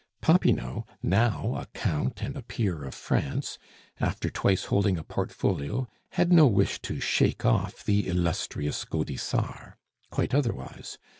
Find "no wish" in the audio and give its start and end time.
6.33-6.81